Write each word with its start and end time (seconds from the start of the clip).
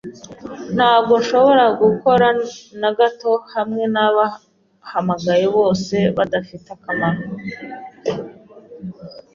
Ntabwo 0.75 1.13
nshobora 1.21 1.65
gukora 1.81 2.27
na 2.81 2.89
gato 2.97 3.31
hamwe 3.53 3.83
naba 3.95 4.09
bahamagaye 4.83 5.45
bose 5.57 5.95
badafite 6.17 6.67
akamaro. 6.75 7.23